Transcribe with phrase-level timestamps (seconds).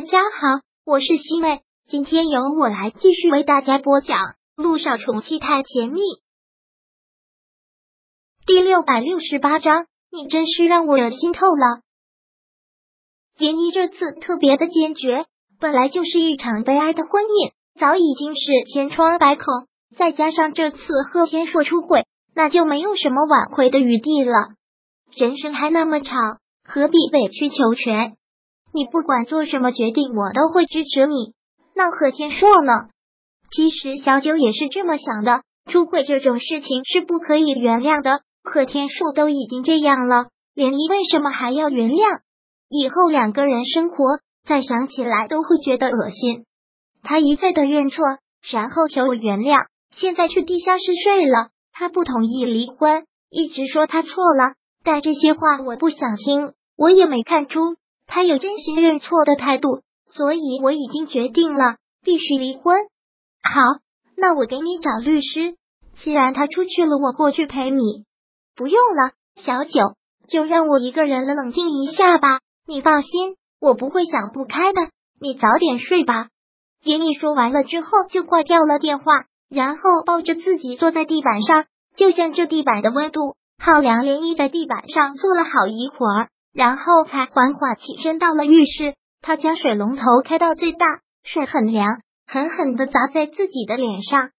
[0.00, 4.16] 大家好，我是西妹，今天由我来继续为大家播讲
[4.56, 6.00] 《陆少宠妻太甜蜜》
[8.46, 9.84] 第六百六十八章。
[10.10, 11.82] 你真是让我恶心透了。
[13.36, 15.26] 连依这次特别的坚决，
[15.58, 18.40] 本来就是一场悲哀的婚姻，早已经是
[18.72, 19.44] 千疮百孔，
[19.98, 20.78] 再加上这次
[21.12, 24.32] 贺天硕出轨，那就没有什么挽回的余地了。
[25.14, 28.16] 人生还那么长，何必委曲求全？
[28.72, 31.34] 你不管做什么决定，我都会支持你。
[31.74, 32.72] 那贺天硕呢？
[33.50, 38.20] 其实小九也是这么想的，出轨这种事情是不可以原谅的。
[38.44, 42.20] 贺天硕都已经这样了，连依为什么还要原谅？
[42.68, 46.44] 以后两个人生活，再想起来都会觉得恶心。
[47.02, 48.04] 他一再的认错，
[48.52, 51.48] 然后求我原谅，现在去地下室睡了。
[51.72, 57.76] 他不同意离婚，一直说他错了，但这些话我不想听，我也没看出
[58.10, 59.82] 他有真心认错的态度，
[60.12, 62.76] 所以我已经决定了，必须离婚。
[63.42, 63.60] 好，
[64.16, 65.54] 那我给你找律师。
[66.02, 68.04] 既然他出去了，我过去陪你。
[68.56, 69.94] 不用了，小九，
[70.28, 72.40] 就让我一个人冷冷静一下吧。
[72.66, 74.80] 你放心，我不会想不开的。
[75.20, 76.28] 你早点睡吧。
[76.82, 79.04] 给你说完了之后，就挂掉了电话，
[79.48, 84.04] 然后抱着自己坐在地板上，就像这地板的温度浩凉。
[84.04, 88.94] 连依在地板上坐了好一会儿，然后才缓缓起身到了浴室。
[89.22, 90.86] 他将水龙头开到最大，
[91.24, 94.30] 水很凉，狠狠的砸在自己的脸上，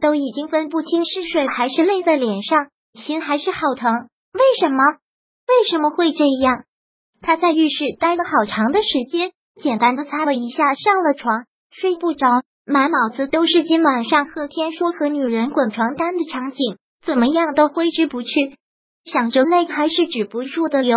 [0.00, 2.68] 都已经分不清是水还是泪在脸上。
[2.94, 3.92] 心还是好疼，
[4.32, 4.78] 为什么？
[5.48, 6.64] 为什么会这样？
[7.20, 12.26] 他在浴室待了好长的时间，简单的擦了一下，上了床，睡不着，
[12.64, 18.28] 满脑子都是今晚上贺天说和女人滚床单的场景，怎么样都挥之不去，
[19.04, 20.96] 想着泪还是止不住的流。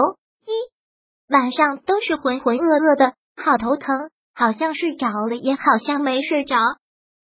[1.29, 6.55] 晚上都是浑浑噩噩的，好头疼，好像睡着了，也好像没睡着。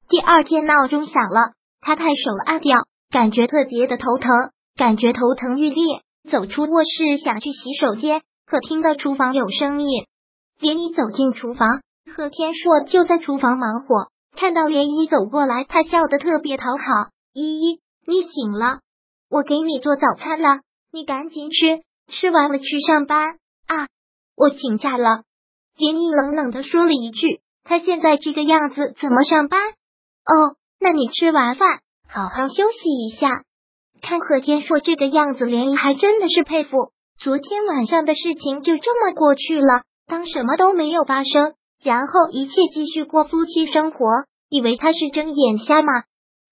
[0.09, 2.79] 第二天闹钟响了，他太手按掉，
[3.09, 4.29] 感觉特别的头疼。
[4.75, 6.01] 感觉头疼欲裂，
[6.31, 10.05] 走出卧室想去洗手间，可听到厨房有声音。
[10.59, 11.81] 连依走进厨房，
[12.15, 14.07] 贺天硕就在厨房忙活。
[14.35, 17.11] 看到连依走过来，他笑得特别讨好。
[17.33, 18.79] 依依，你醒了，
[19.29, 20.61] 我给你做早餐了，
[20.91, 23.37] 你赶紧吃，吃完了去上班
[23.67, 23.87] 啊！
[24.35, 25.23] 我请假了。
[25.77, 29.61] 连依冷冷的说了一句：“他现在这个样子怎么上班？”
[30.25, 33.43] 哦，那你吃完饭好好休息一下。
[34.01, 36.91] 看贺天硕这个样子，连依还真的是佩服。
[37.17, 44.07] 昨天晚上的事情就这么过去了，当什么都没有发生，然后一切继续过夫妻生活，
[44.49, 46.03] 以为他是睁眼瞎吗？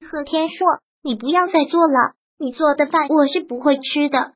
[0.09, 0.65] 贺天硕，
[1.03, 4.33] 你不要再做了，你做的饭我是不会吃的。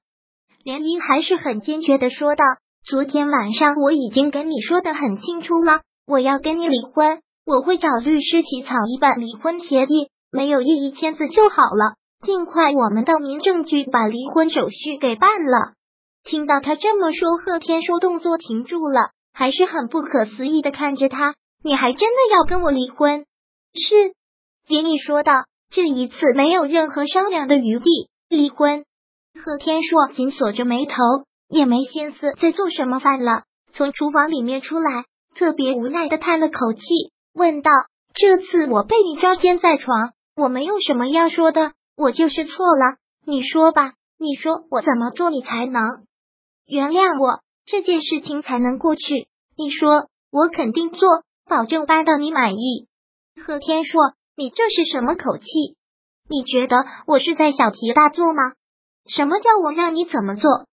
[0.63, 2.43] 连依还是很坚决的说道
[2.87, 15.73] ：“昨天晚上我已经跟你说的很清楚了，我要跟你离婚，我会找律师起草一本离婚协议，没有异议签字就好了。”尽快，我们到民政局把离婚手续给办了。
[16.23, 21.33] 听到他这么说，贺天硕动作停住了，还是很不可思议的看着他。
[21.63, 23.25] 你还真的要跟我离婚？
[23.73, 24.13] 是，
[24.67, 25.45] 连毅说道。
[25.71, 28.85] 这一次没有任何商量的余地，离婚。
[29.43, 30.93] 贺天硕紧锁着眉头，
[31.47, 33.43] 也没心思再做什么饭了。
[33.73, 36.81] 从厨房里面出来，特别无奈的叹了口气，
[37.33, 37.71] 问道
[38.13, 45.81] ：“这次我被你抓奸在床，我没有什么要说的。”我就是错了，你说吧，你说我怎么做你才能
[46.67, 49.29] 原谅我，这件事情才能过去？
[49.55, 52.89] 你说我肯定做，保证办到你满意。
[53.45, 54.01] 贺天硕，
[54.35, 55.45] 你这是什么口气？
[56.27, 58.41] 你觉得我是在小题大做吗？
[59.05, 60.65] 什么叫我让你怎么做？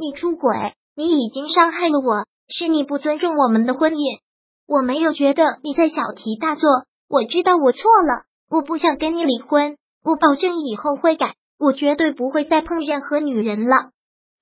[0.00, 0.48] 你出轨，
[0.96, 4.18] 你已经伤害了我，是你不尊重我们的婚姻。
[4.66, 6.70] 我没有觉得你在小题大做，
[7.06, 9.76] 我知道我错了，我不想跟你离婚。
[10.02, 13.90] 我保证以后会改，我绝对不会再碰任何女人了。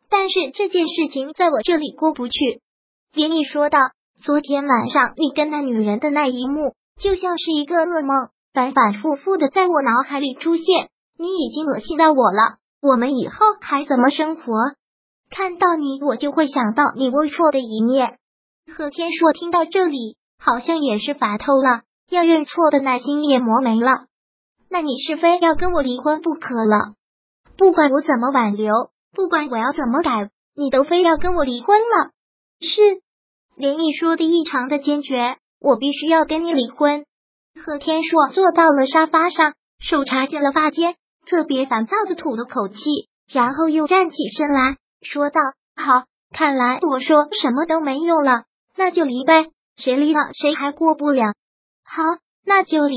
[0.08, 2.60] 但是这件事情在我这里过不去。
[3.12, 3.80] 连毅说道
[4.22, 10.64] ：“昨天晚上你跟那女人的那一幕，就像是一个噩梦，反反复复的在我脑海里出现。
[11.18, 14.52] 你已经恶心到我了，我们以后还怎么生活？
[15.30, 18.18] 看到你，我就会想到你龌龊的一面。”
[18.76, 24.06] 贺天硕听到这里，好像也是烦透了，要认错的耐心也磨没了。
[24.70, 26.94] 那你是非要跟我离婚不可了？
[27.56, 28.72] 不管我怎么挽留，
[29.14, 32.10] 不管我要怎么改，你都非要跟我离婚了？
[32.60, 33.00] 是，
[33.56, 37.06] 连毅说的异常的坚决，我必须要跟你离婚。
[37.64, 40.96] 贺天硕坐到了沙发上，手插进了发间，
[41.26, 42.76] 特别烦躁的吐了口气，
[43.32, 45.40] 然后又站起身来说道
[45.76, 48.44] ：“好，看来我说什么都没用了，
[48.76, 49.46] 那就离呗。
[49.76, 51.34] 谁离了谁还过不了。
[51.84, 52.02] 好，
[52.44, 52.96] 那就离。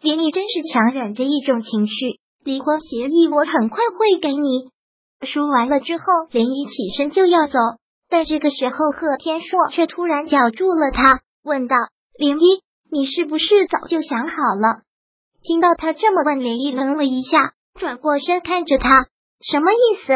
[0.00, 4.70] 连你真是强忍着一种情绪，离婚协议我很快会给你。
[5.26, 7.58] 说完了之后，林一起身就要走，
[8.10, 11.76] 但这个时候贺天硕却突然叫住了他，问道
[12.18, 14.82] ：“林一，你是不是早就想好了？”
[15.42, 19.06] 听到他这么问，林一愣了一下，转过身看着他，
[19.40, 20.12] 什么意思？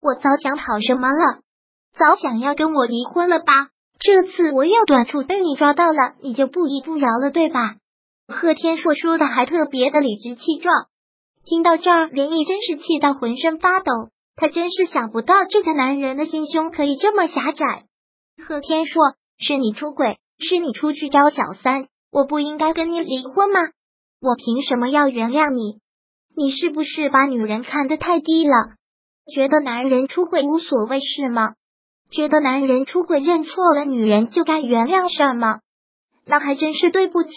[0.00, 1.40] 我早想好什么了？
[1.98, 3.68] 早想要跟我离婚了吧？
[3.98, 7.76] 这次我又短处被你抓到了，你就不依不饶了，对吧？
[8.26, 10.86] 贺天硕说的还特别的理直气壮。
[11.44, 13.92] 听到这儿，连毅真是气到浑身发抖。
[14.36, 17.84] 他真是想不到这个男人的心胸可以这么狭窄。
[18.42, 19.02] 贺天硕，
[19.38, 23.60] 是你出轨，是你出去找小三，我不应该跟你离婚吗？
[24.22, 25.80] 我凭什么要原谅你？
[26.34, 28.52] 你是不是把女人看得太低了？
[29.30, 31.54] 觉得男人出轨无所谓是吗？
[32.10, 35.60] 觉得男人出轨认错了女人就该原谅是吗？
[36.26, 37.30] 那还真是对不起。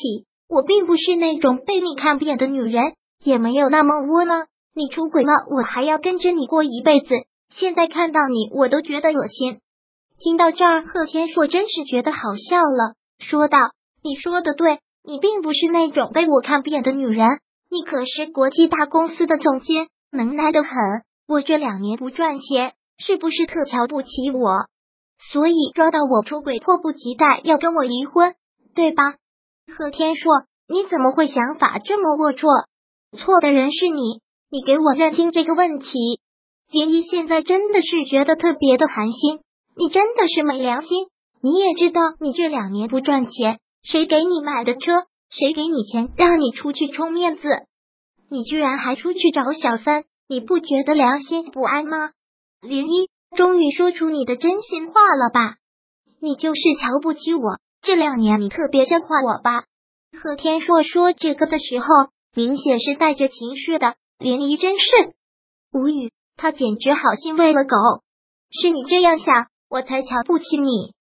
[0.50, 2.94] 我并不是那种被你看扁的女人，
[3.24, 4.46] 也没有那么窝囊。
[4.76, 7.08] 你出轨了，我还要跟着你过一辈子。
[7.50, 9.60] 现在看到你，我都觉得恶心。
[10.20, 13.58] 听到这儿，贺天硕真是觉得好笑了，说道
[14.04, 17.28] ：“你说的对，你并不是那种被我看扁的女人。
[17.72, 20.70] 你可是国际大公司的总监，能耐的很。
[21.28, 24.68] 我这两年不赚钱，是不是特瞧不起我？
[25.32, 28.36] 所以抓到我出轨，迫不及待要跟我离婚，
[28.76, 29.04] 对吧？”
[29.78, 30.32] 贺天硕，
[30.68, 32.66] 你怎么会想法这么龌龊？
[33.18, 36.20] 错的人是你，你给我认清这个问题。
[36.72, 39.40] 林一现在真的是觉得特别的寒心，
[39.78, 41.08] 你真的是没良心。
[41.42, 45.06] 你也知道，你这两年不赚钱，谁给你买的车？
[45.30, 47.48] 谁给你钱让你出去充面子？
[48.30, 52.12] 你居然还出去找小三，你不觉得良心不安吗？
[52.62, 55.56] 林一终于说出你的真心话了吧？
[56.20, 57.60] 你就是瞧不起我。
[57.82, 59.66] 这两年你特别笑话我吧？
[60.18, 61.88] 贺天硕说这个的时候，
[62.34, 63.96] 明显是带着情绪的。
[64.20, 64.86] 林一真是
[65.74, 67.76] 无语，他简直好心喂了狗。
[68.52, 70.94] 是你这样想，我才瞧不起你。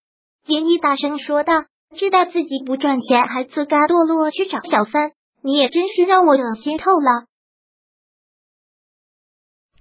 [0.44, 7.26] 林一大声说道：“知道自己不赚钱，还自甘堕落去找小三，你也真是让我恶心透了。”